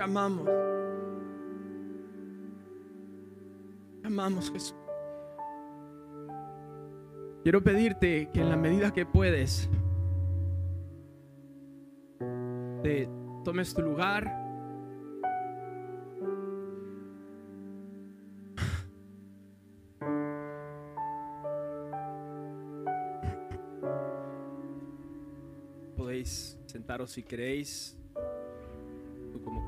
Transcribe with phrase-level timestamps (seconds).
[0.00, 0.48] Te amamos.
[4.00, 4.74] Te amamos, Jesús.
[7.42, 9.68] Quiero pedirte que en la medida que puedes,
[12.82, 13.10] te
[13.44, 14.24] tomes tu lugar.
[25.94, 27.99] Podéis sentaros si queréis,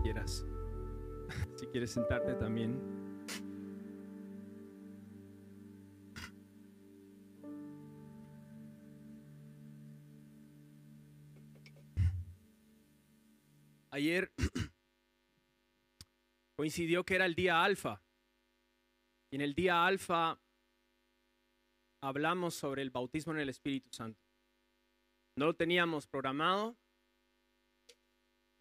[0.02, 0.44] quieras.
[1.56, 2.78] Si quieres sentarte también.
[13.90, 14.32] Ayer
[16.56, 18.02] coincidió que era el día alfa.
[19.30, 20.38] Y en el día alfa
[22.02, 24.20] hablamos sobre el bautismo en el Espíritu Santo.
[25.36, 26.76] No lo teníamos programado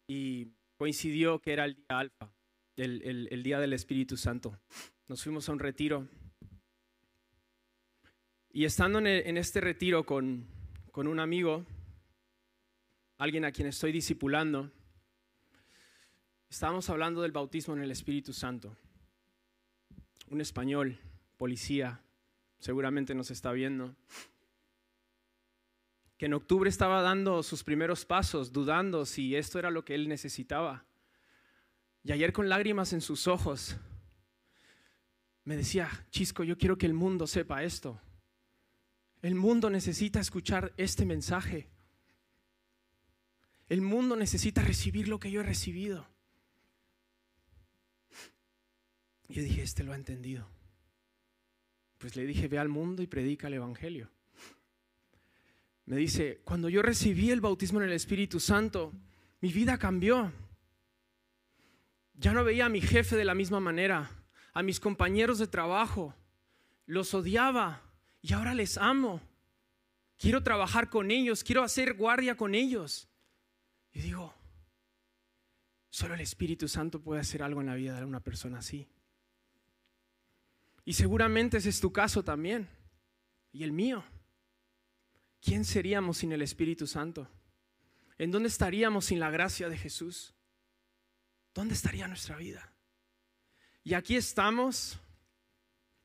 [0.08, 0.52] y
[0.82, 2.32] coincidió que era el día alfa,
[2.74, 4.58] el, día del Espíritu Santo.
[5.06, 6.08] Nos fuimos a un retiro.
[8.50, 10.44] Y estando en, este retiro con,
[10.90, 11.64] con un amigo,
[13.16, 14.72] alguien a quien estoy discipulando,
[16.50, 18.76] Estábamos hablando del bautismo en el Espíritu Santo.
[20.30, 20.98] Un español,
[21.36, 22.02] policía,
[22.58, 23.94] seguramente nos está viendo,
[26.22, 30.06] que en octubre estaba dando sus primeros pasos, dudando si esto era lo que él
[30.06, 30.84] necesitaba.
[32.04, 33.76] Y ayer con lágrimas en sus ojos,
[35.42, 38.00] me decía, Chisco, yo quiero que el mundo sepa esto.
[39.20, 41.68] El mundo necesita escuchar este mensaje.
[43.68, 46.06] El mundo necesita recibir lo que yo he recibido.
[49.28, 50.46] yo dije, este lo ha entendido.
[51.98, 54.08] Pues le dije, ve al mundo y predica el Evangelio.
[55.84, 58.92] Me dice, cuando yo recibí el bautismo en el Espíritu Santo,
[59.40, 60.32] mi vida cambió.
[62.14, 64.10] Ya no veía a mi jefe de la misma manera,
[64.52, 66.14] a mis compañeros de trabajo,
[66.86, 67.82] los odiaba
[68.20, 69.20] y ahora les amo.
[70.18, 73.08] Quiero trabajar con ellos, quiero hacer guardia con ellos.
[73.92, 74.32] Y digo,
[75.90, 78.88] solo el Espíritu Santo puede hacer algo en la vida de una persona así.
[80.84, 82.68] Y seguramente ese es tu caso también.
[83.52, 84.04] Y el mío.
[85.42, 87.28] ¿Quién seríamos sin el Espíritu Santo?
[88.16, 90.34] ¿En dónde estaríamos sin la gracia de Jesús?
[91.52, 92.72] ¿Dónde estaría nuestra vida?
[93.82, 95.00] Y aquí estamos,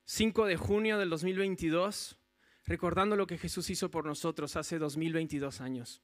[0.06, 2.18] 5 de junio del 2022,
[2.66, 6.02] recordando lo que Jesús hizo por nosotros hace 2022 años.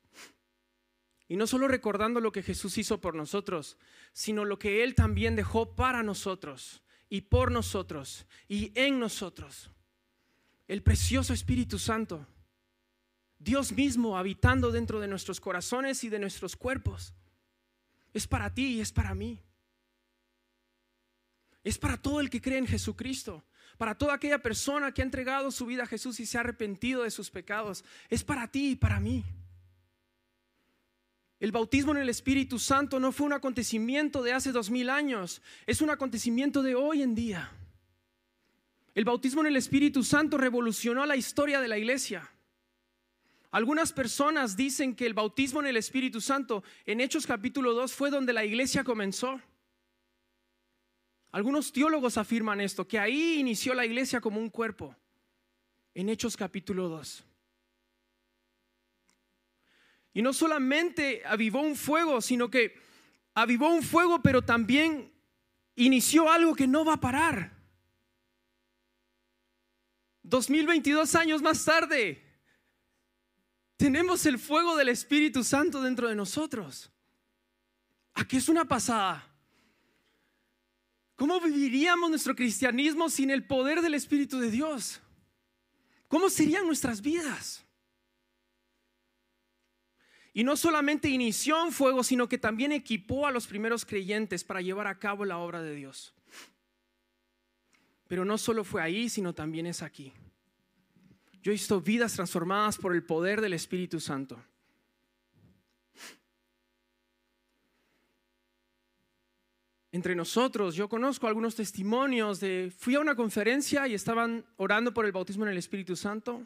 [1.27, 3.77] Y no solo recordando lo que Jesús hizo por nosotros,
[4.11, 9.71] sino lo que Él también dejó para nosotros y por nosotros y en nosotros.
[10.67, 12.27] El precioso Espíritu Santo.
[13.43, 17.13] Dios mismo habitando dentro de nuestros corazones y de nuestros cuerpos.
[18.13, 19.41] Es para ti y es para mí.
[21.63, 23.43] Es para todo el que cree en Jesucristo.
[23.77, 27.03] Para toda aquella persona que ha entregado su vida a Jesús y se ha arrepentido
[27.03, 27.83] de sus pecados.
[28.09, 29.25] Es para ti y para mí.
[31.39, 35.41] El bautismo en el Espíritu Santo no fue un acontecimiento de hace dos mil años,
[35.65, 37.51] es un acontecimiento de hoy en día.
[38.95, 42.32] El bautismo en el Espíritu Santo revolucionó la historia de la iglesia.
[43.53, 48.09] Algunas personas dicen que el bautismo en el Espíritu Santo en Hechos capítulo 2 fue
[48.09, 49.39] donde la iglesia comenzó.
[51.29, 54.95] Algunos teólogos afirman esto, que ahí inició la iglesia como un cuerpo,
[55.93, 57.23] en Hechos capítulo 2.
[60.15, 62.75] Y no solamente avivó un fuego, sino que
[63.35, 65.13] avivó un fuego, pero también
[65.75, 67.55] inició algo que no va a parar.
[70.23, 72.22] 2022 años más tarde,
[73.77, 76.91] tenemos el fuego del Espíritu Santo dentro de nosotros.
[78.13, 79.27] Aquí es una pasada.
[81.15, 85.01] ¿Cómo viviríamos nuestro cristianismo sin el poder del Espíritu de Dios?
[86.07, 87.63] ¿Cómo serían nuestras vidas?
[90.33, 94.61] Y no solamente inició un fuego, sino que también equipó a los primeros creyentes para
[94.61, 96.13] llevar a cabo la obra de Dios.
[98.07, 100.11] Pero no solo fue ahí, sino también es aquí.
[101.43, 104.41] Yo he visto vidas transformadas por el poder del Espíritu Santo.
[109.91, 115.05] Entre nosotros, yo conozco algunos testimonios de, fui a una conferencia y estaban orando por
[115.05, 116.41] el bautismo en el Espíritu Santo.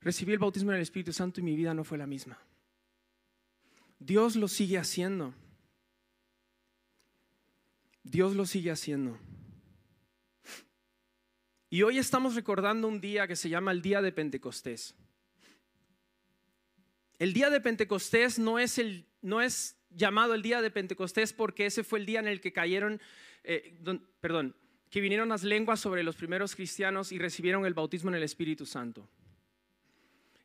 [0.00, 2.36] Recibí el bautismo en el Espíritu Santo y mi vida no fue la misma.
[4.00, 5.32] Dios lo sigue haciendo.
[8.02, 9.16] Dios lo sigue haciendo.
[11.70, 14.94] Y hoy estamos recordando un día que se llama el Día de Pentecostés.
[17.18, 19.06] El Día de Pentecostés no es, el,
[19.90, 23.00] llamado el día de Pentecostés porque ese fue el día en el que cayeron,
[23.44, 23.78] eh,
[24.20, 24.56] perdón,
[24.88, 28.64] que vinieron las lenguas sobre los primeros cristianos y recibieron el bautismo en el Espíritu
[28.64, 29.06] Santo.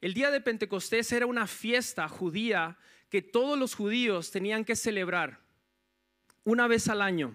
[0.01, 2.77] El día de Pentecostés era una fiesta judía
[3.09, 5.39] que todos los judíos tenían que celebrar
[6.43, 7.33] una vez al año.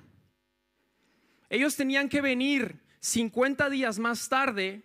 [1.48, 4.82] Ellos tenían que venir 50 días más tarde,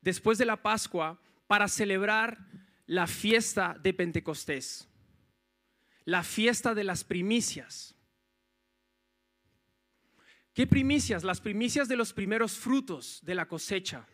[0.00, 2.38] después de la Pascua, para celebrar
[2.86, 4.88] la fiesta de Pentecostés,
[6.04, 7.94] la fiesta de las primicias.
[10.52, 11.24] ¿Qué primicias?
[11.24, 14.06] Las primicias de los primeros frutos de la cosecha.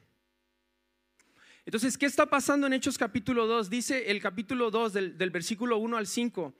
[1.65, 3.69] Entonces, ¿qué está pasando en Hechos capítulo 2?
[3.69, 6.55] Dice el capítulo 2 del, del versículo 1 al 5,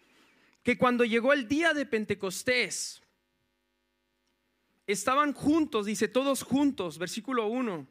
[0.63, 3.03] que cuando llegó el día de Pentecostés,
[4.89, 7.87] estaban juntos, dice, todos juntos, versículo 1,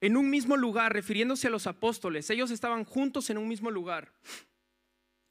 [0.00, 2.28] en un mismo lugar, refiriéndose a los apóstoles.
[2.30, 4.12] Ellos estaban juntos en un mismo lugar.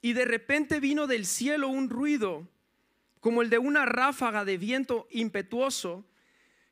[0.00, 2.48] Y de repente vino del cielo un ruido
[3.20, 6.04] como el de una ráfaga de viento impetuoso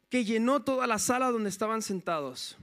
[0.09, 2.57] que llenó toda la sala donde estaban sentados.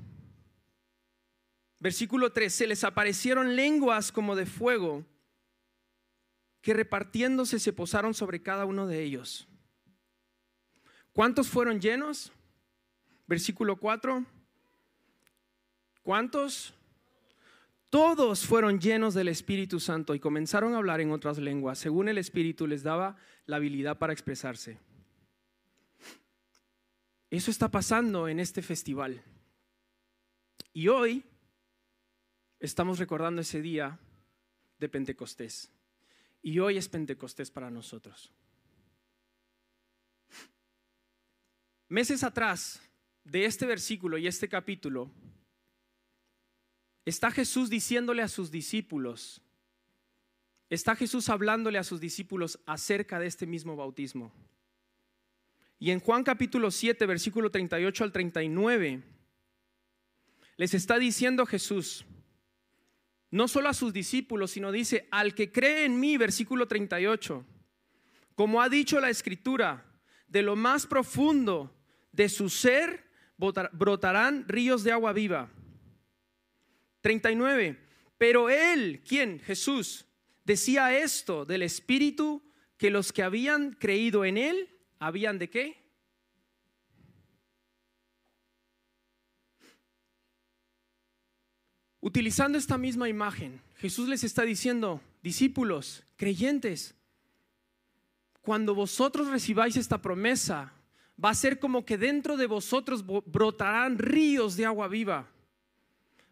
[1.80, 5.06] Versículo 3, se les aparecieron lenguas como de fuego
[6.62, 9.48] que repartiéndose se posaron sobre cada uno de ellos.
[11.18, 12.32] ¿Cuántos fueron llenos?
[13.26, 14.24] Versículo 4.
[16.04, 16.76] ¿Cuántos?
[17.90, 22.20] Todos fueron llenos del Espíritu Santo y comenzaron a hablar en otras lenguas, según el
[22.20, 23.16] Espíritu les daba
[23.48, 24.78] la habilidad para expresarse.
[27.32, 29.24] Eso está pasando en este festival.
[30.72, 31.24] Y hoy
[32.60, 33.98] estamos recordando ese día
[34.78, 35.72] de Pentecostés.
[36.44, 38.32] Y hoy es Pentecostés para nosotros.
[41.90, 42.82] Meses atrás
[43.24, 45.10] de este versículo y este capítulo,
[47.06, 49.42] está Jesús diciéndole a sus discípulos,
[50.70, 54.34] está Jesús hablándole a sus discípulos acerca de este mismo bautismo.
[55.80, 59.04] Y en Juan capítulo 7, versículo 38 al 39,
[60.58, 62.04] les está diciendo Jesús,
[63.32, 67.46] no solo a sus discípulos, sino dice, al que cree en mí, versículo 38,
[68.36, 69.86] como ha dicho la escritura,
[70.28, 71.77] de lo más profundo
[72.18, 73.06] de su ser
[73.38, 75.52] brotarán ríos de agua viva.
[77.02, 77.80] 39.
[78.18, 79.40] Pero él, ¿quién?
[79.40, 80.06] Jesús,
[80.44, 82.42] decía esto del Espíritu
[82.76, 84.68] que los que habían creído en él,
[84.98, 85.78] habían de qué?
[92.00, 96.96] Utilizando esta misma imagen, Jesús les está diciendo, discípulos, creyentes,
[98.42, 100.74] cuando vosotros recibáis esta promesa,
[101.24, 105.28] va a ser como que dentro de vosotros brotarán ríos de agua viva.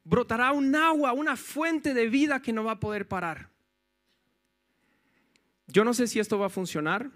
[0.03, 3.49] Brotará un agua, una fuente de vida que no va a poder parar.
[5.67, 7.09] Yo no sé si esto va a funcionar.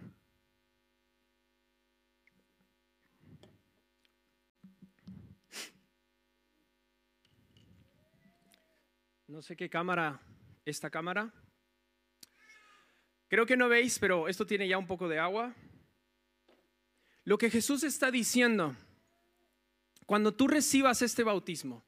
[9.28, 10.20] No sé qué cámara,
[10.66, 11.32] esta cámara.
[13.28, 15.54] Creo que no veis, pero esto tiene ya un poco de agua.
[17.30, 18.76] Lo que Jesús está diciendo,
[20.08, 21.84] cuando tú recibas este bautismo,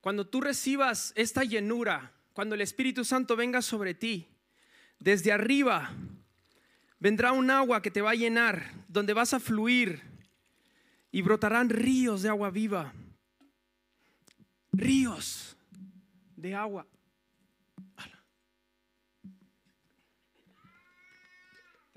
[0.00, 4.26] cuando tú recibas esta llenura, cuando el Espíritu Santo venga sobre ti,
[4.98, 5.94] desde arriba
[6.98, 10.00] vendrá un agua que te va a llenar, donde vas a fluir
[11.12, 12.94] y brotarán ríos de agua viva.
[14.72, 15.58] Ríos
[16.36, 16.86] de agua.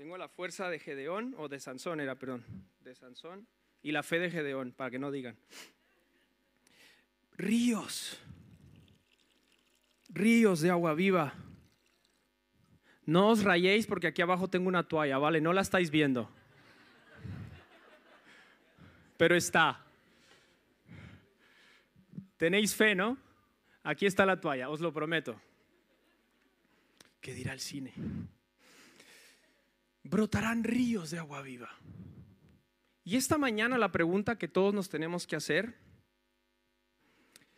[0.00, 2.42] Tengo la fuerza de Gedeón, o de Sansón era, perdón,
[2.82, 3.46] de Sansón,
[3.82, 5.36] y la fe de Gedeón, para que no digan.
[7.36, 8.18] Ríos,
[10.08, 11.34] ríos de agua viva.
[13.04, 15.38] No os rayéis porque aquí abajo tengo una toalla, ¿vale?
[15.38, 16.30] No la estáis viendo.
[19.18, 19.84] Pero está.
[22.38, 23.18] Tenéis fe, ¿no?
[23.82, 25.38] Aquí está la toalla, os lo prometo.
[27.20, 27.92] ¿Qué dirá el cine?
[30.02, 31.70] Brotarán ríos de agua viva.
[33.04, 35.78] Y esta mañana la pregunta que todos nos tenemos que hacer,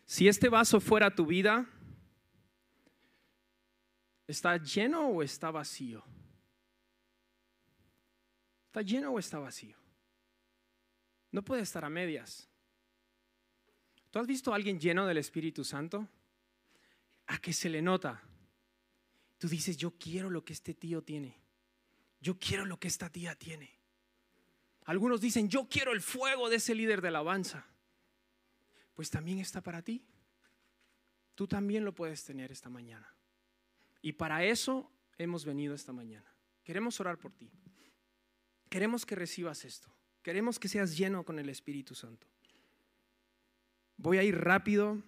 [0.07, 1.67] si este vaso fuera tu vida,
[4.27, 6.05] ¿está lleno o está vacío?
[8.67, 9.77] ¿Está lleno o está vacío?
[11.31, 12.49] No puede estar a medias.
[14.11, 16.09] ¿Tú has visto a alguien lleno del Espíritu Santo?
[17.27, 18.23] A que se le nota.
[19.39, 21.42] Tú dices, yo quiero lo que este tío tiene.
[22.23, 23.69] Yo quiero lo que esta tía tiene.
[24.85, 27.67] Algunos dicen, yo quiero el fuego de ese líder de alabanza.
[28.95, 30.05] Pues también está para ti.
[31.35, 33.13] Tú también lo puedes tener esta mañana.
[34.03, 34.89] Y para eso
[35.19, 36.33] hemos venido esta mañana.
[36.63, 37.51] Queremos orar por ti.
[38.69, 39.93] Queremos que recibas esto.
[40.23, 42.29] Queremos que seas lleno con el Espíritu Santo.
[43.97, 45.03] Voy a ir rápido.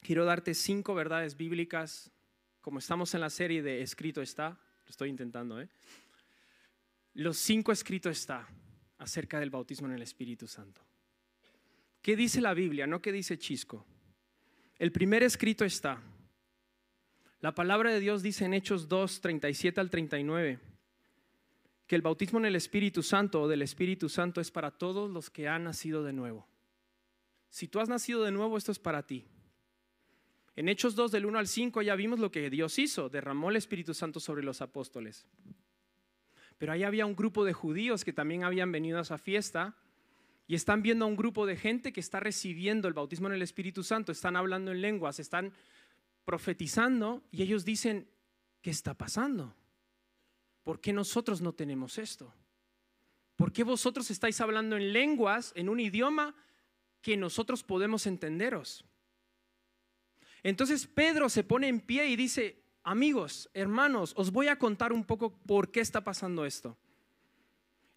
[0.00, 2.10] Quiero darte cinco verdades bíblicas.
[2.60, 5.68] Como estamos en la serie de Escrito está, lo estoy intentando, ¿eh?
[7.18, 8.46] Los cinco escritos está
[8.98, 10.80] acerca del bautismo en el Espíritu Santo.
[12.00, 12.86] ¿Qué dice la Biblia?
[12.86, 13.84] No qué dice Chisco.
[14.78, 16.00] El primer escrito está.
[17.40, 20.60] La palabra de Dios dice en Hechos 2, 37 al 39,
[21.88, 25.28] que el bautismo en el Espíritu Santo o del Espíritu Santo es para todos los
[25.28, 26.46] que han nacido de nuevo.
[27.50, 29.26] Si tú has nacido de nuevo, esto es para ti.
[30.54, 33.56] En Hechos 2 del 1 al 5 ya vimos lo que Dios hizo, derramó el
[33.56, 35.26] Espíritu Santo sobre los apóstoles.
[36.58, 39.76] Pero ahí había un grupo de judíos que también habían venido a esa fiesta
[40.46, 43.42] y están viendo a un grupo de gente que está recibiendo el bautismo en el
[43.42, 45.52] Espíritu Santo, están hablando en lenguas, están
[46.24, 48.08] profetizando y ellos dicen,
[48.60, 49.54] ¿qué está pasando?
[50.64, 52.34] ¿Por qué nosotros no tenemos esto?
[53.36, 56.34] ¿Por qué vosotros estáis hablando en lenguas, en un idioma
[57.00, 58.84] que nosotros podemos entenderos?
[60.42, 65.04] Entonces Pedro se pone en pie y dice, amigos, hermanos, os voy a contar un
[65.04, 66.76] poco por qué está pasando esto.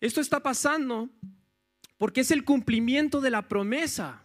[0.02, 1.10] Esto está pasando
[1.98, 4.24] porque es el cumplimiento de la promesa,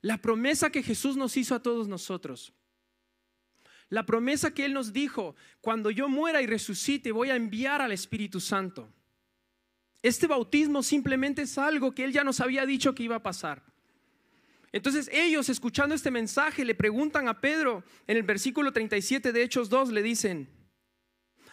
[0.00, 2.52] la promesa que Jesús nos hizo a todos nosotros.
[3.90, 7.92] La promesa que Él nos dijo, cuando yo muera y resucite, voy a enviar al
[7.92, 8.92] Espíritu Santo.
[10.02, 13.62] Este bautismo simplemente es algo que Él ya nos había dicho que iba a pasar.
[14.74, 19.68] Entonces ellos, escuchando este mensaje, le preguntan a Pedro en el versículo 37 de Hechos
[19.68, 20.48] 2, le dicen,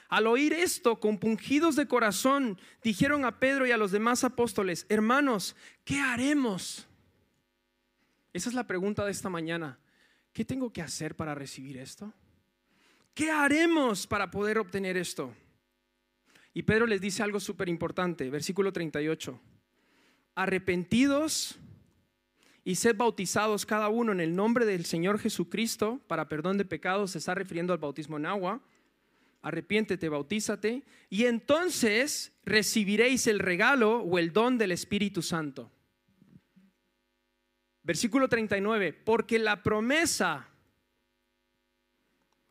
[0.10, 5.56] al oír esto, compungidos de corazón, dijeron a Pedro y a los demás apóstoles, hermanos,
[5.86, 6.88] ¿qué haremos?
[8.34, 9.78] Esa es la pregunta de esta mañana.
[10.34, 12.12] ¿Qué tengo que hacer para recibir esto?
[13.14, 15.32] ¿Qué haremos para poder obtener esto?
[16.56, 19.40] Y Pedro les dice algo súper importante, versículo 38.
[20.34, 21.60] Arrepentidos
[22.64, 27.12] y sed bautizados cada uno en el nombre del Señor Jesucristo para perdón de pecados,
[27.12, 28.62] se está refiriendo al bautismo en agua.
[29.42, 35.72] Arrepiéntete, bautízate, y entonces recibiréis el regalo o el don del Espíritu Santo.
[37.82, 40.48] Versículo 39, porque la promesa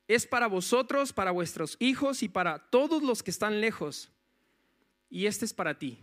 [0.09, 4.11] es para vosotros, para vuestros hijos y para todos los que están lejos.
[5.09, 6.01] Y este es para ti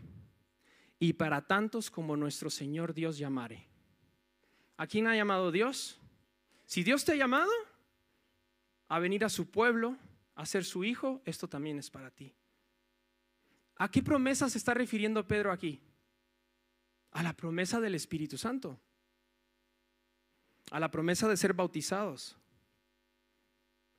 [0.98, 3.68] y para tantos como nuestro Señor Dios llamare.
[4.77, 6.00] ¿A quién ha llamado Dios?
[6.65, 7.51] Si Dios te ha llamado
[8.88, 9.98] a venir a su pueblo,
[10.36, 12.36] a ser su hijo, esto también es para ti.
[13.75, 15.81] ¿A qué promesa se está refiriendo Pedro aquí?
[17.12, 18.79] A la promesa del Espíritu Santo.
[20.72, 22.38] A la promesa de ser bautizados.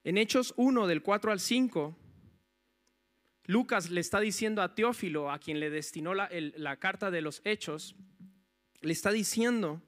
[0.04, 1.97] En Hechos 1 del 4 al 5,
[3.44, 7.40] Lucas le está diciendo a Teófilo, a quien le destinó la, la carta de los
[7.44, 7.97] Hechos,
[8.80, 9.82] le está diciendo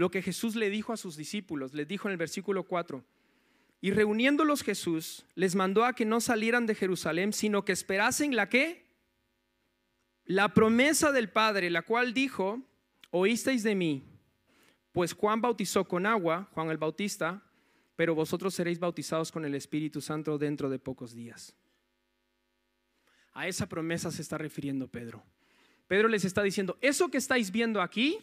[0.00, 1.74] lo que Jesús le dijo a sus discípulos.
[1.74, 3.04] Les dijo en el versículo 4,
[3.82, 8.48] y reuniéndolos Jesús les mandó a que no salieran de Jerusalén, sino que esperasen la
[8.48, 8.86] que?
[10.24, 12.62] La promesa del Padre, la cual dijo,
[13.10, 14.02] oísteis de mí,
[14.90, 17.42] pues Juan bautizó con agua, Juan el Bautista,
[17.94, 21.54] pero vosotros seréis bautizados con el Espíritu Santo dentro de pocos días.
[23.34, 25.22] A esa promesa se está refiriendo Pedro.
[25.86, 28.18] Pedro les está diciendo, eso que estáis viendo aquí,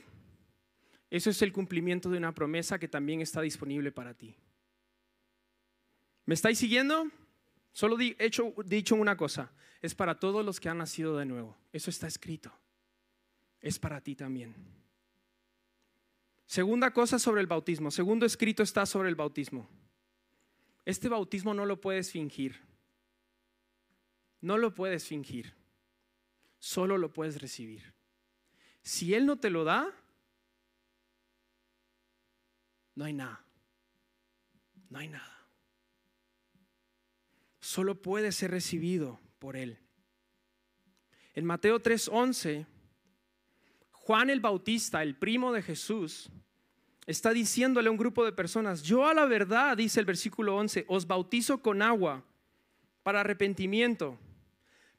[1.10, 4.36] eso es el cumplimiento de una promesa que también está disponible para ti.
[6.26, 7.10] ¿Me estáis siguiendo?
[7.72, 8.32] Solo he
[8.66, 11.58] dicho una cosa, es para todos los que han nacido de nuevo.
[11.72, 12.52] Eso está escrito.
[13.62, 14.56] Es para ti también.
[16.46, 17.92] Segunda cosa sobre el bautismo.
[17.92, 19.70] Segundo escrito está sobre el bautismo.
[20.86, 22.60] Este bautismo no lo puedes fingir.
[24.42, 25.54] No lo puedes fingir.
[26.60, 27.94] Solo lo puedes recibir.
[28.82, 29.94] Si Él no te lo da,
[32.98, 33.40] no hay nada.
[34.90, 35.48] No hay nada.
[37.60, 39.78] Solo puede ser recibido por Él.
[41.36, 42.66] En Mateo 3:11,
[43.92, 46.32] Juan el Bautista, el primo de Jesús,
[47.06, 50.86] está diciéndole a un grupo de personas, yo a la verdad, dice el versículo 11,
[50.88, 52.26] os bautizo con agua
[53.04, 54.18] para arrepentimiento,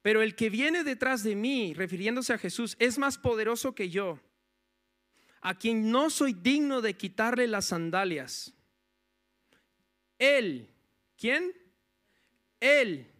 [0.02, 4.20] pero el que viene detrás de mí, refiriéndose a Jesús, es más poderoso que yo
[5.40, 8.54] a quien no soy digno de quitarle las sandalias.
[10.18, 10.68] Él,
[11.16, 11.52] ¿quién?
[12.60, 13.10] Él,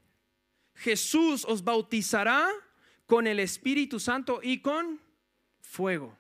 [0.75, 2.49] Jesús os bautizará
[3.07, 5.01] con el Espíritu Santo y con
[5.61, 6.17] fuego.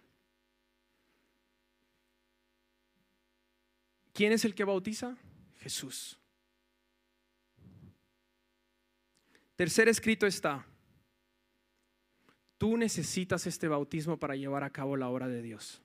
[4.12, 5.16] ¿Quién es el que bautiza?
[5.60, 6.18] Jesús.
[9.54, 10.64] Tercer escrito está,
[12.58, 15.82] tú necesitas este bautismo para llevar a cabo la obra de Dios.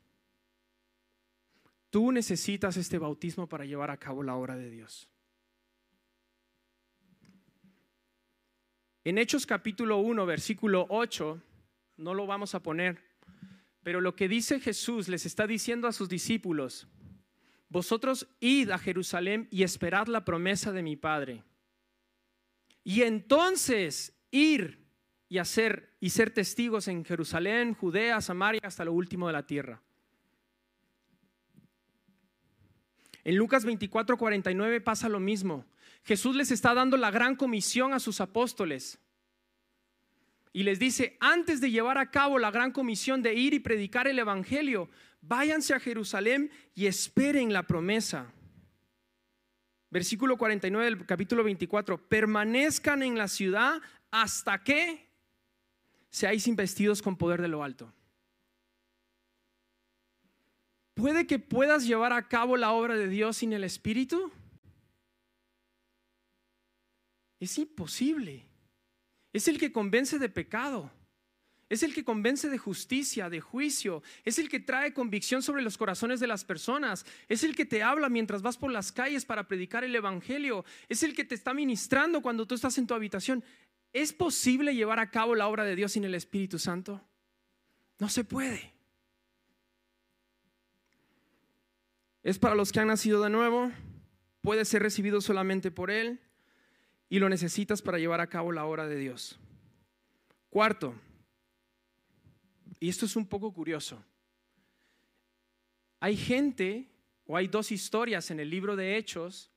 [1.94, 5.08] Tú necesitas este bautismo para llevar a cabo la obra de Dios.
[9.04, 11.40] En Hechos capítulo 1, versículo 8,
[11.98, 13.00] no lo vamos a poner,
[13.84, 16.88] pero lo que dice Jesús les está diciendo a sus discípulos,
[17.70, 21.44] vosotros id a Jerusalén y esperad la promesa de mi Padre.
[22.84, 24.84] Y entonces ir
[25.30, 29.84] y hacer y ser testigos en Jerusalén, Judea, Samaria, hasta lo último de la tierra.
[33.24, 35.66] En Lucas 24, 49 pasa lo mismo.
[36.04, 39.00] Jesús les está dando la gran comisión a sus apóstoles.
[40.52, 44.08] Y les dice, antes de llevar a cabo la gran comisión de ir y predicar
[44.08, 44.90] el Evangelio,
[45.22, 48.32] váyanse a Jerusalén y esperen la promesa.
[49.90, 55.08] Versículo 49 del capítulo 24, permanezcan en la ciudad hasta que
[56.10, 57.92] seáis investidos con poder de lo alto.
[60.94, 64.32] ¿Puede que puedas llevar a cabo la obra de Dios sin el Espíritu?
[67.40, 68.46] Es imposible.
[69.34, 70.92] Es el que convence de pecado.
[71.70, 74.04] Es el que convence de justicia, de juicio.
[74.24, 77.06] Es el que trae convicción sobre los corazones de las personas.
[77.28, 80.66] Es el que te habla mientras vas por las calles para predicar el Evangelio.
[80.88, 83.44] Es el que te está ministrando cuando tú estás en tu habitación.
[83.92, 87.02] ¿Es posible llevar a cabo la obra de Dios sin el Espíritu Santo?
[88.00, 88.73] No se puede.
[92.24, 93.72] Es para los que han nacido de nuevo,
[94.42, 96.22] puede ser recibido solamente por Él
[97.10, 99.40] y lo necesitas para llevar a cabo la obra de Dios.
[100.50, 100.96] Cuarto,
[102.80, 104.04] y esto es un poco curioso,
[106.00, 106.90] hay gente
[107.26, 109.52] o hay dos historias en el libro de Hechos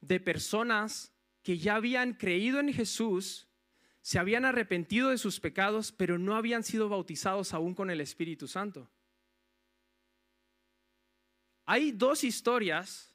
[0.00, 1.12] de personas
[1.42, 3.48] que ya habían creído en Jesús,
[4.02, 8.46] se habían arrepentido de sus pecados, pero no habían sido bautizados aún con el Espíritu
[8.46, 8.88] Santo.
[11.70, 13.14] Hay dos historias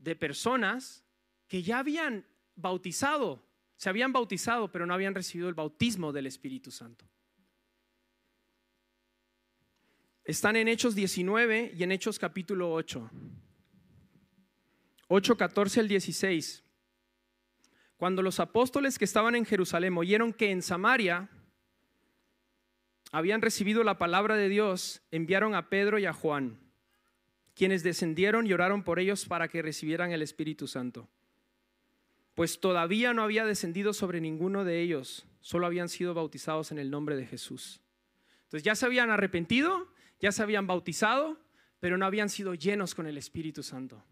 [0.00, 1.04] de personas
[1.46, 6.72] que ya habían bautizado, se habían bautizado, pero no habían recibido el bautismo del Espíritu
[6.72, 7.08] Santo.
[10.24, 13.08] Están en Hechos 19 y en Hechos capítulo 8.
[15.06, 16.64] 8, 14 al 16.
[17.96, 21.30] Cuando los apóstoles que estaban en Jerusalén oyeron que en Samaria
[23.12, 26.61] habían recibido la palabra de Dios, enviaron a Pedro y a Juan
[27.54, 31.08] quienes descendieron y oraron por ellos para que recibieran el Espíritu Santo.
[32.34, 36.90] Pues todavía no había descendido sobre ninguno de ellos, solo habían sido bautizados en el
[36.90, 37.80] nombre de Jesús.
[38.44, 39.88] Entonces ya se habían arrepentido,
[40.20, 41.38] ya se habían bautizado,
[41.80, 44.02] pero no habían sido llenos con el Espíritu Santo.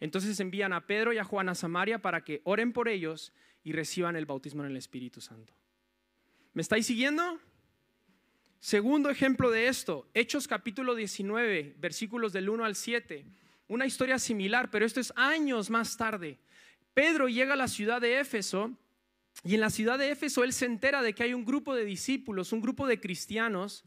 [0.00, 3.72] Entonces envían a Pedro y a Juan a Samaria para que oren por ellos y
[3.72, 5.54] reciban el bautismo en el Espíritu Santo.
[6.52, 7.40] ¿Me estáis siguiendo?
[8.66, 13.24] Segundo ejemplo de esto, Hechos capítulo 19, versículos del 1 al 7.
[13.68, 16.40] Una historia similar, pero esto es años más tarde.
[16.92, 18.76] Pedro llega a la ciudad de Éfeso
[19.44, 21.84] y en la ciudad de Éfeso él se entera de que hay un grupo de
[21.84, 23.84] discípulos, un grupo de cristianos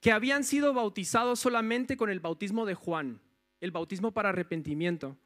[0.00, 3.20] que habían sido bautizados solamente con el bautismo de Juan,
[3.60, 5.18] el bautismo para arrepentimiento.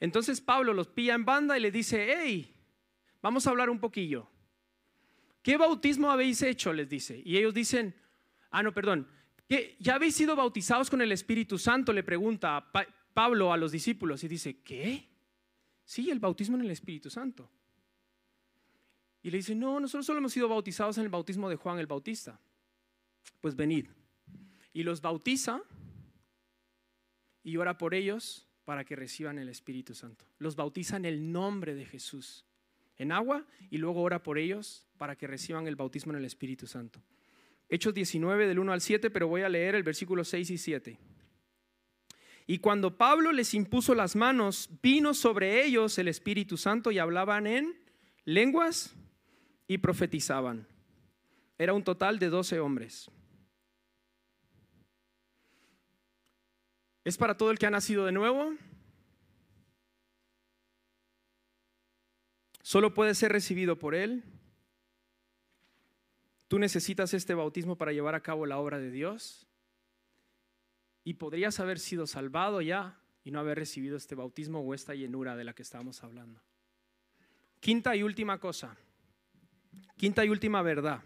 [0.00, 2.54] Entonces Pablo los pilla en banda y le dice, hey,
[3.22, 4.28] vamos a hablar un poquillo.
[5.40, 6.74] ¿Qué bautismo habéis hecho?
[6.74, 7.22] Les dice.
[7.24, 7.94] Y ellos dicen,
[8.54, 9.08] Ah, no, perdón.
[9.80, 11.92] ¿Ya habéis sido bautizados con el Espíritu Santo?
[11.92, 12.70] Le pregunta
[13.12, 15.08] Pablo a los discípulos y dice, ¿qué?
[15.84, 17.50] Sí, el bautismo en el Espíritu Santo.
[19.24, 21.88] Y le dice, no, nosotros solo hemos sido bautizados en el bautismo de Juan el
[21.88, 22.38] Bautista.
[23.40, 23.88] Pues venid.
[24.72, 25.60] Y los bautiza
[27.42, 30.26] y ora por ellos para que reciban el Espíritu Santo.
[30.38, 32.44] Los bautiza en el nombre de Jesús,
[32.98, 36.68] en agua, y luego ora por ellos para que reciban el bautismo en el Espíritu
[36.68, 37.02] Santo.
[37.74, 40.98] Hechos 19 del 1 al 7, pero voy a leer el versículo 6 y 7.
[42.46, 47.48] Y cuando Pablo les impuso las manos, vino sobre ellos el Espíritu Santo y hablaban
[47.48, 47.76] en
[48.24, 48.94] lenguas
[49.66, 50.68] y profetizaban.
[51.58, 53.10] Era un total de 12 hombres.
[57.02, 58.54] ¿Es para todo el que ha nacido de nuevo?
[62.62, 64.22] Solo puede ser recibido por él
[66.54, 69.48] Tú necesitas este bautismo para llevar a cabo la obra de Dios.
[71.02, 75.34] Y podrías haber sido salvado ya y no haber recibido este bautismo o esta llenura
[75.34, 76.40] de la que estamos hablando.
[77.58, 78.76] Quinta y última cosa.
[79.96, 81.02] Quinta y última verdad.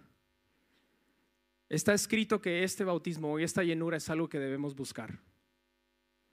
[1.70, 5.18] Está escrito que este bautismo y esta llenura es algo que debemos buscar.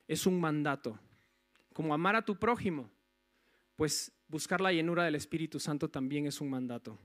[0.10, 1.00] Es un mandato.
[1.72, 2.92] Como amar a tu prójimo,
[3.78, 7.00] pues buscar la llenura del Espíritu Santo también es un mandato.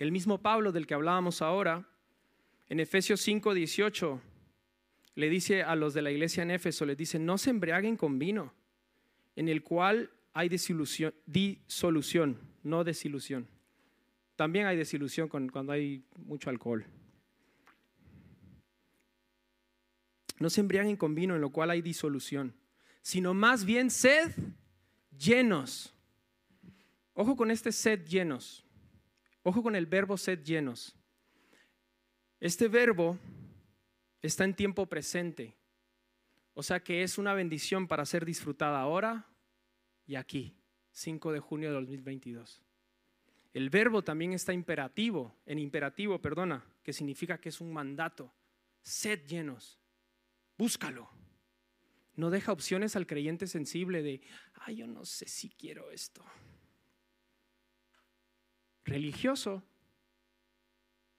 [0.00, 1.86] El mismo Pablo del que hablábamos ahora,
[2.70, 4.20] en Efesios 5, 18,
[5.14, 8.18] le dice a los de la iglesia en Éfeso, les dice, no se embriaguen con
[8.18, 8.54] vino,
[9.36, 13.46] en el cual hay disolución, disolución no desilusión.
[14.36, 16.86] También hay desilusión cuando hay mucho alcohol.
[20.38, 22.54] No se embriaguen con vino, en lo cual hay disolución,
[23.02, 24.32] sino más bien sed
[25.18, 25.92] llenos.
[27.12, 28.64] Ojo con este sed llenos.
[29.42, 30.94] Ojo con el verbo sed llenos.
[32.40, 33.18] Este verbo
[34.22, 35.56] está en tiempo presente.
[36.54, 39.26] O sea que es una bendición para ser disfrutada ahora
[40.06, 40.54] y aquí,
[40.92, 42.62] 5 de junio de 2022.
[43.52, 48.32] El verbo también está imperativo, en imperativo, perdona, que significa que es un mandato.
[48.82, 49.80] Sed llenos.
[50.56, 51.10] Búscalo.
[52.14, 54.20] No deja opciones al creyente sensible de,
[54.54, 56.24] ay, yo no sé si quiero esto.
[58.84, 59.62] Religioso.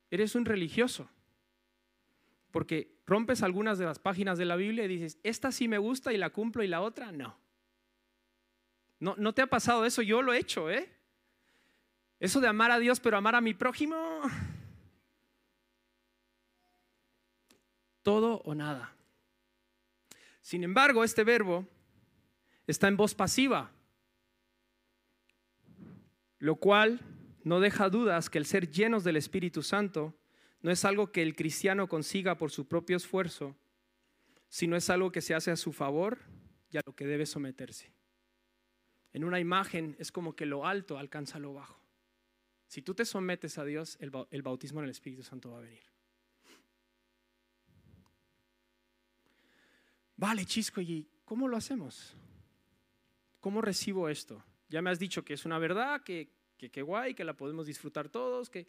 [0.09, 1.09] Eres un religioso.
[2.51, 6.13] Porque rompes algunas de las páginas de la Biblia y dices, esta sí me gusta
[6.13, 7.37] y la cumplo y la otra no.
[8.99, 10.89] No, no te ha pasado eso, yo lo he hecho, ¿eh?
[12.19, 13.97] Eso de amar a Dios pero amar a mi prójimo.
[18.03, 18.93] Todo o nada.
[20.41, 21.67] Sin embargo, este verbo
[22.67, 23.71] está en voz pasiva,
[26.39, 26.99] lo cual
[27.43, 30.15] no deja dudas que el ser llenos del Espíritu Santo
[30.61, 33.55] no es algo que el cristiano consiga por su propio esfuerzo,
[34.49, 36.19] sino es algo que se hace a su favor
[36.69, 37.93] y a lo que debe someterse.
[39.13, 41.81] En una imagen es como que lo alto alcanza lo bajo.
[42.67, 45.83] Si tú te sometes a Dios, el bautismo en el Espíritu Santo va a venir.
[50.15, 52.15] Vale, Chisco, ¿y cómo lo hacemos?
[53.39, 54.43] ¿Cómo recibo esto?
[54.69, 56.31] Ya me has dicho que es una verdad, que,
[56.69, 58.67] que, guay, que la podemos disfrutar todos, que...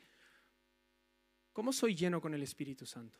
[1.52, 3.18] ¿Cómo soy lleno con el Espíritu Santo?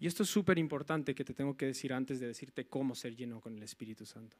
[0.00, 3.14] Y esto es súper importante que te tengo que decir antes de decirte cómo ser
[3.14, 4.36] lleno con el Espíritu Santo.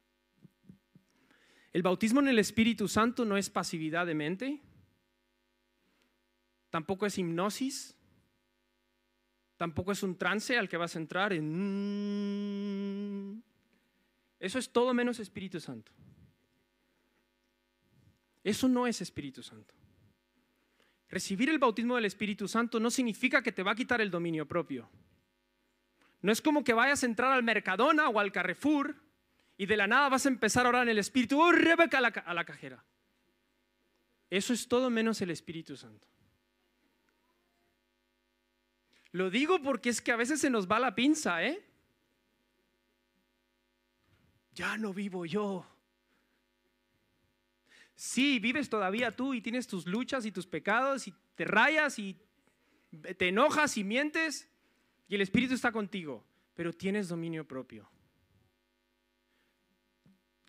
[1.72, 4.60] El bautismo en el Espíritu Santo no es pasividad de mente,
[6.68, 7.96] tampoco es hipnosis,
[9.56, 13.42] tampoco es un trance al que vas a entrar en...
[14.40, 15.92] Eso es todo menos Espíritu Santo.
[18.44, 19.74] Eso no es Espíritu Santo.
[21.08, 24.46] Recibir el bautismo del Espíritu Santo no significa que te va a quitar el dominio
[24.46, 24.88] propio.
[26.22, 28.96] No es como que vayas a entrar al Mercadona o al Carrefour
[29.58, 32.00] y de la nada vas a empezar a orar en el Espíritu, oh Rebeca a
[32.00, 32.84] la, a la cajera.
[34.30, 36.08] Eso es todo menos el Espíritu Santo.
[39.10, 41.62] Lo digo porque es que a veces se nos va la pinza, ¿eh?
[44.54, 45.66] Ya no vivo yo,
[48.02, 52.18] Sí, vives todavía tú y tienes tus luchas y tus pecados y te rayas y
[53.16, 54.50] te enojas y mientes
[55.06, 57.88] y el Espíritu está contigo, pero tienes dominio propio.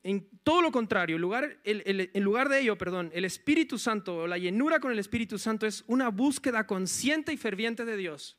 [0.02, 4.28] En todo lo contrario, en lugar, en lugar de ello, perdón, el Espíritu Santo o
[4.28, 8.36] la llenura con el Espíritu Santo es una búsqueda consciente y ferviente de Dios,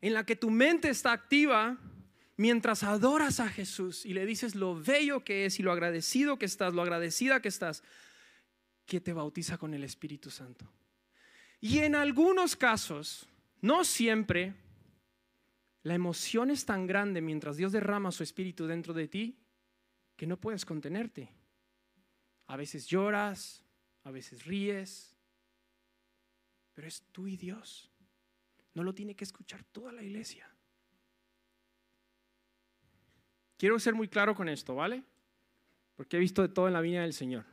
[0.00, 1.76] en la que tu mente está activa
[2.38, 6.46] mientras adoras a Jesús y le dices lo bello que es y lo agradecido que
[6.46, 7.82] estás, lo agradecida que estás,
[8.86, 10.72] que te bautiza con el Espíritu Santo.
[11.60, 13.28] Y en algunos casos,
[13.60, 14.54] no siempre,
[15.82, 19.36] la emoción es tan grande mientras Dios derrama su Espíritu dentro de ti
[20.16, 21.28] que no puedes contenerte.
[22.46, 23.64] A veces lloras,
[24.04, 25.16] a veces ríes,
[26.72, 27.90] pero es tú y Dios.
[28.74, 30.48] No lo tiene que escuchar toda la iglesia.
[33.58, 35.02] Quiero ser muy claro con esto, ¿vale?
[35.96, 37.44] Porque he visto de todo en la viña del Señor.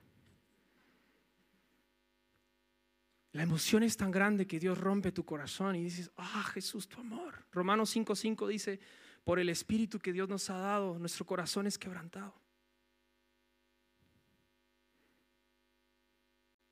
[3.32, 7.02] La emoción es tan grande que Dios rompe tu corazón y dices, ah, Jesús, tu
[7.02, 7.46] amor.
[7.52, 8.80] Romanos 5:5 dice,
[9.26, 12.34] por el Espíritu que Dios nos ha dado, nuestro corazón es quebrantado.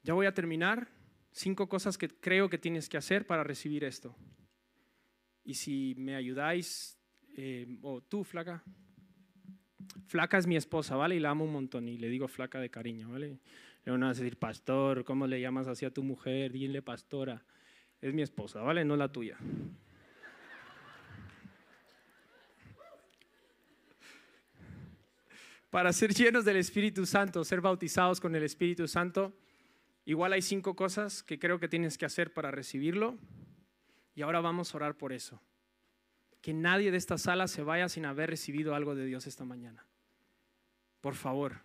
[0.03, 0.87] Ya voy a terminar.
[1.31, 4.15] Cinco cosas que creo que tienes que hacer para recibir esto.
[5.43, 6.99] Y si me ayudáis,
[7.35, 8.63] eh, o tú, flaca,
[10.07, 11.15] Flaca es mi esposa, ¿vale?
[11.15, 13.39] Y la amo un montón y le digo flaca de cariño, ¿vale?
[13.85, 16.51] Le van a decir, pastor, ¿cómo le llamas así a tu mujer?
[16.51, 17.43] Dile pastora.
[18.01, 18.85] Es mi esposa, ¿vale?
[18.85, 19.37] No la tuya.
[25.69, 29.33] Para ser llenos del Espíritu Santo, ser bautizados con el Espíritu Santo,
[30.05, 33.17] igual hay cinco cosas que creo que tienes que hacer para recibirlo.
[34.15, 35.41] Y ahora vamos a orar por eso
[36.43, 39.87] que nadie de esta sala se vaya sin haber recibido algo de Dios esta mañana.
[40.99, 41.61] Por favor.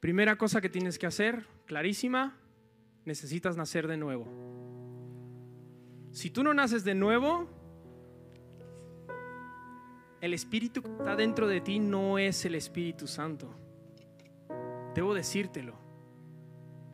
[0.00, 2.36] Primera cosa que tienes que hacer, clarísima,
[3.06, 4.26] necesitas nacer de nuevo.
[6.12, 7.48] Si tú no naces de nuevo,
[10.20, 13.48] el Espíritu que está dentro de ti no es el Espíritu Santo.
[14.94, 15.74] Debo decírtelo.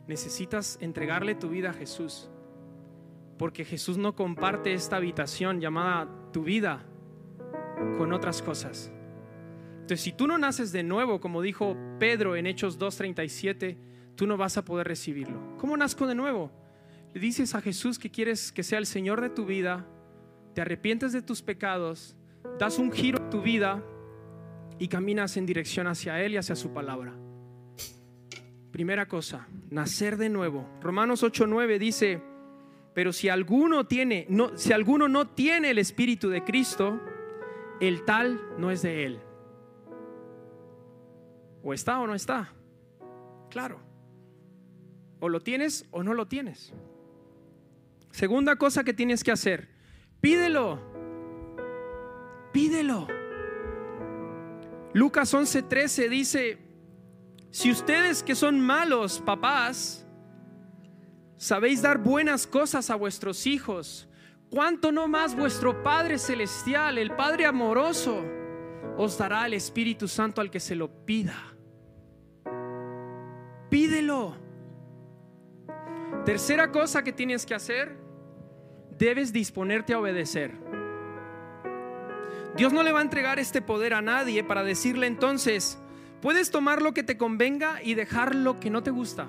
[0.07, 2.31] Necesitas entregarle tu vida a Jesús.
[3.41, 6.85] Porque Jesús no comparte esta habitación llamada tu vida
[7.97, 8.91] con otras cosas.
[9.79, 13.77] Entonces, si tú no naces de nuevo, como dijo Pedro en Hechos 2.37,
[14.13, 15.57] tú no vas a poder recibirlo.
[15.57, 16.51] ¿Cómo nazco de nuevo?
[17.15, 19.87] Le dices a Jesús que quieres que sea el Señor de tu vida,
[20.53, 22.15] te arrepientes de tus pecados,
[22.59, 23.83] das un giro a tu vida
[24.77, 27.15] y caminas en dirección hacia Él y hacia su palabra.
[28.69, 30.69] Primera cosa, nacer de nuevo.
[30.79, 32.21] Romanos 8:9 dice,
[32.93, 36.99] pero si alguno tiene, no, si alguno no tiene el espíritu de Cristo,
[37.79, 39.19] el tal no es de él.
[41.63, 42.53] O está o no está.
[43.49, 43.79] Claro.
[45.19, 46.73] O lo tienes o no lo tienes.
[48.11, 49.69] Segunda cosa que tienes que hacer,
[50.19, 50.79] pídelo.
[52.51, 53.07] Pídelo.
[54.93, 56.57] Lucas 11:13 dice,
[57.51, 60.05] si ustedes que son malos papás,
[61.41, 64.07] sabéis dar buenas cosas a vuestros hijos,
[64.51, 68.23] ¿cuánto no más vuestro Padre Celestial, el Padre amoroso,
[68.95, 71.33] os dará el Espíritu Santo al que se lo pida?
[73.71, 74.37] Pídelo.
[76.25, 77.97] Tercera cosa que tienes que hacer,
[78.99, 80.51] debes disponerte a obedecer.
[82.55, 85.79] Dios no le va a entregar este poder a nadie para decirle entonces,
[86.21, 89.27] puedes tomar lo que te convenga y dejar lo que no te gusta.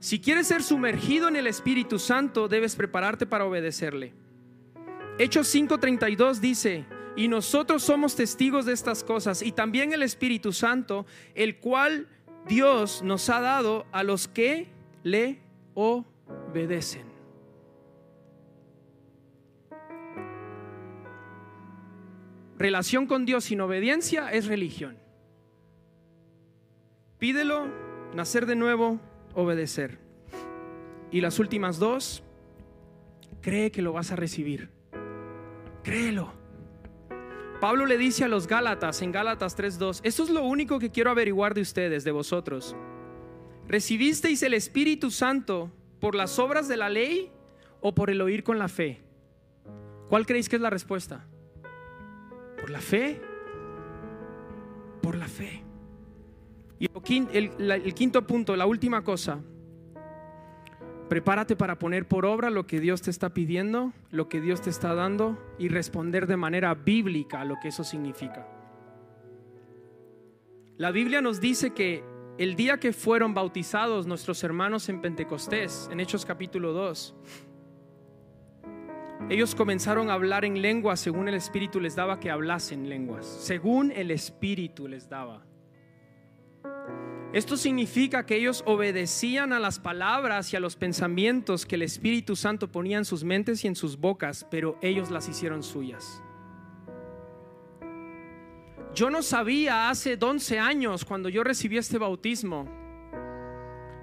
[0.00, 4.14] Si quieres ser sumergido en el Espíritu Santo, debes prepararte para obedecerle.
[5.18, 11.04] Hechos 5:32 dice, y nosotros somos testigos de estas cosas, y también el Espíritu Santo,
[11.34, 12.06] el cual
[12.46, 14.68] Dios nos ha dado a los que
[15.02, 15.40] le
[15.74, 17.08] obedecen.
[22.56, 24.96] Relación con Dios sin obediencia es religión.
[27.18, 27.66] Pídelo,
[28.14, 29.00] nacer de nuevo,
[29.38, 29.98] obedecer.
[31.10, 32.24] Y las últimas dos,
[33.40, 34.70] cree que lo vas a recibir.
[35.82, 36.32] Créelo.
[37.60, 41.10] Pablo le dice a los Gálatas en Gálatas 3:2, esto es lo único que quiero
[41.10, 42.76] averiguar de ustedes, de vosotros.
[43.66, 45.70] ¿Recibisteis el Espíritu Santo
[46.00, 47.30] por las obras de la ley
[47.80, 49.00] o por el oír con la fe?
[50.08, 51.26] ¿Cuál creéis que es la respuesta?
[52.60, 53.20] ¿Por la fe?
[55.00, 55.67] Por la fe.
[56.78, 56.88] Y
[57.32, 59.40] el, quinto punto, la última cosa,
[61.08, 64.70] prepárate para poner por obra lo que Dios te está pidiendo, lo que Dios te
[64.70, 68.46] está dando y responder de manera bíblica a lo que eso significa.
[70.76, 72.04] La Biblia nos dice que
[72.38, 77.16] el día que fueron bautizados nuestros hermanos en Pentecostés, en Hechos capítulo 2,
[79.28, 83.90] ellos comenzaron a hablar en lenguas según el Espíritu les daba que hablasen lenguas, según
[83.90, 85.47] el Espíritu les daba.
[87.32, 92.36] Esto significa que ellos obedecían a las palabras y a los pensamientos que el Espíritu
[92.36, 96.22] Santo ponía en sus mentes y en sus bocas, pero ellos las hicieron suyas.
[98.94, 102.66] Yo no sabía hace 11 años cuando yo recibí este bautismo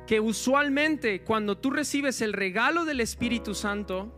[0.05, 4.13] que usualmente cuando tú recibes el regalo del Espíritu Santo,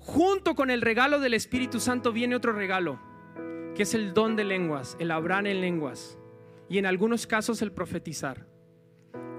[0.00, 2.98] junto con el regalo del Espíritu Santo viene otro regalo,
[3.76, 6.19] que es el don de lenguas, el hablar en lenguas
[6.70, 8.46] y en algunos casos el profetizar.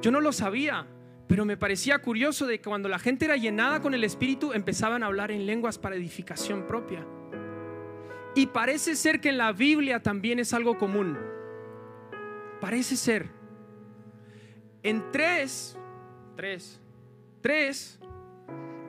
[0.01, 0.85] Yo no lo sabía,
[1.27, 5.01] pero me parecía curioso de que cuando la gente era llenada con el Espíritu empezaban
[5.01, 7.07] a hablar en lenguas para edificación propia.
[8.35, 11.17] Y parece ser que en la Biblia también es algo común.
[12.59, 13.29] Parece ser.
[14.83, 15.77] En tres,
[16.35, 16.81] tres,
[17.39, 17.97] tres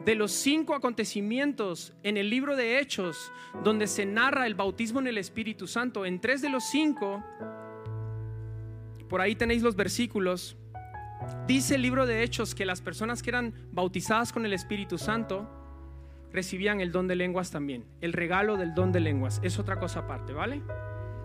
[0.05, 3.31] de los cinco acontecimientos en el libro de Hechos
[3.62, 7.22] donde se narra el bautismo en el Espíritu Santo, en tres de los cinco
[9.12, 10.57] por ahí tenéis los versículos.
[11.46, 15.51] Dice el libro de Hechos que las personas que eran bautizadas con el Espíritu Santo
[16.33, 17.85] recibían el don de lenguas también.
[18.01, 20.62] El regalo del don de lenguas es otra cosa aparte, ¿vale?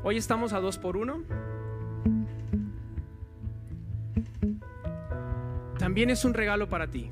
[0.03, 1.23] Hoy estamos a dos por uno.
[5.79, 7.09] También es un regalo para ti.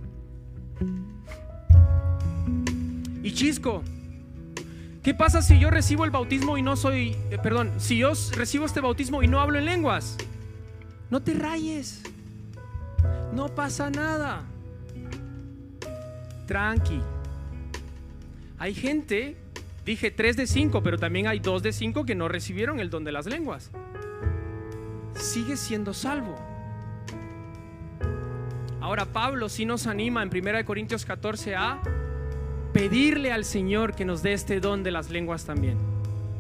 [3.24, 3.82] Y Chisco,
[5.02, 8.66] ¿qué pasa si yo recibo el bautismo y no soy, eh, perdón, si yo recibo
[8.66, 10.18] este bautismo y no hablo en lenguas?
[11.16, 12.04] No te rayes.
[13.32, 14.42] No pasa nada.
[16.46, 17.02] Tranqui.
[18.60, 19.38] Hay gente
[19.86, 23.06] Dije tres de cinco, pero también hay dos de cinco que no recibieron el don
[23.06, 23.72] de las lenguas.
[25.14, 26.36] Sigue siendo salvo.
[28.82, 31.80] Ahora Pablo sí nos anima en 1 Corintios 14 a
[32.74, 35.78] pedirle al Señor que nos dé este don de las lenguas también,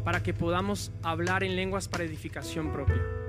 [0.04, 3.25] para que podamos hablar en lenguas para edificación propia.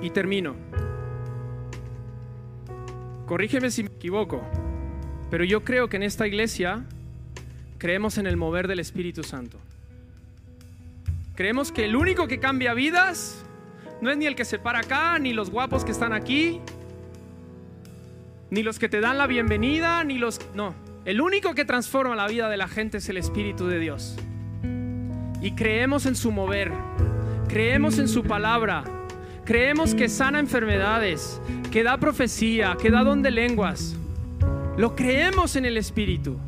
[0.00, 0.54] Y termino.
[3.26, 4.42] Corrígeme si me equivoco,
[5.30, 6.84] pero yo creo que en esta iglesia
[7.76, 9.58] creemos en el mover del Espíritu Santo.
[11.34, 13.44] Creemos que el único que cambia vidas
[14.00, 16.60] no es ni el que se para acá, ni los guapos que están aquí,
[18.50, 20.40] ni los que te dan la bienvenida, ni los...
[20.54, 24.16] No, el único que transforma la vida de la gente es el Espíritu de Dios.
[25.40, 26.72] Y creemos en su mover,
[27.48, 28.84] creemos en su palabra,
[29.48, 33.96] creemos que sana enfermedades, que da profecía, que da don de lenguas.
[34.76, 36.38] Lo creemos en el Espíritu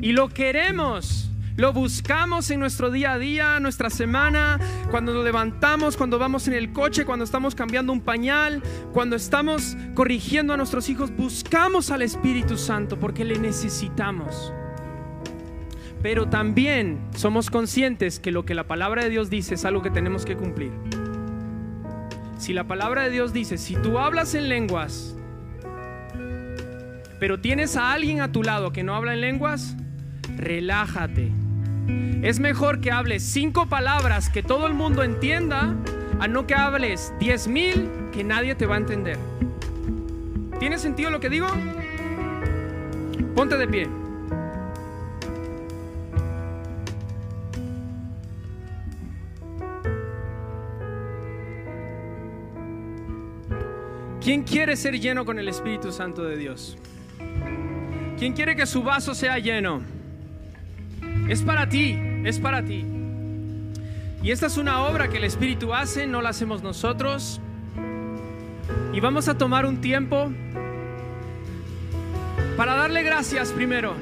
[0.00, 1.30] y lo queremos.
[1.56, 4.58] Lo buscamos en nuestro día a día, nuestra semana,
[4.90, 8.62] cuando nos levantamos, cuando vamos en el coche, cuando estamos cambiando un pañal,
[8.94, 11.14] cuando estamos corrigiendo a nuestros hijos.
[11.14, 14.54] Buscamos al Espíritu Santo porque le necesitamos.
[16.02, 19.90] Pero también somos conscientes que lo que la palabra de Dios dice es algo que
[19.90, 20.72] tenemos que cumplir.
[22.38, 25.16] Si la palabra de Dios dice, si tú hablas en lenguas,
[27.18, 29.76] pero tienes a alguien a tu lado que no habla en lenguas,
[30.36, 31.32] relájate.
[32.22, 35.74] Es mejor que hables cinco palabras que todo el mundo entienda
[36.20, 39.18] a no que hables diez mil que nadie te va a entender.
[40.60, 41.48] ¿Tiene sentido lo que digo?
[43.34, 43.97] Ponte de pie.
[54.28, 56.76] ¿Quién quiere ser lleno con el Espíritu Santo de Dios?
[58.18, 59.80] ¿Quién quiere que su vaso sea lleno?
[61.30, 62.84] Es para ti, es para ti.
[64.22, 67.40] Y esta es una obra que el Espíritu hace, no la hacemos nosotros.
[68.92, 70.30] Y vamos a tomar un tiempo
[72.58, 73.94] para darle gracias primero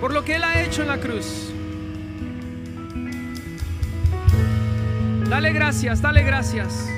[0.00, 1.52] por lo que Él ha hecho en la cruz.
[5.30, 6.93] Dale gracias, dale gracias.